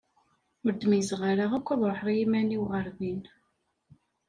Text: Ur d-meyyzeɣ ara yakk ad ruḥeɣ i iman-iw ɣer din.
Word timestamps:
Ur 0.65 0.71
d-meyyzeɣ 0.73 1.21
ara 1.31 1.45
yakk 1.51 1.67
ad 1.73 1.81
ruḥeɣ 1.89 2.07
i 2.09 2.15
iman-iw 2.23 2.63
ɣer 2.71 2.85
din. 2.97 3.21